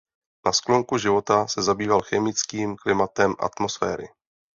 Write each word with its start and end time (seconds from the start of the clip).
Na 0.45 0.53
sklonku 0.53 0.97
života 0.97 1.47
se 1.47 1.61
zabýval 1.61 2.01
chemickým 2.01 2.75
klimatem 2.77 3.35
atmosféry. 3.39 4.09